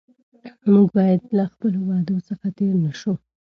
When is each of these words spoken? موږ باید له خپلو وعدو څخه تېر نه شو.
موږ 0.71 0.87
باید 0.97 1.21
له 1.37 1.43
خپلو 1.53 1.79
وعدو 1.83 2.17
څخه 2.29 2.47
تېر 2.57 2.73
نه 2.85 2.91
شو. 2.99 3.13